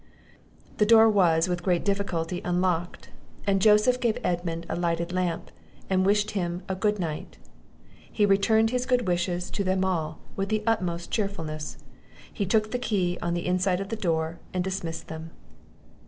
[0.79, 3.09] The door was with great difficulty unlocked,
[3.45, 5.51] and Joseph gave Edmund a lighted lamp,
[5.91, 7.37] and wished him a good night;
[8.11, 11.77] he returned his good wishes to them all with the utmost cheerfulness,
[12.49, 15.29] took the key on the inside of the door, and dismissed them.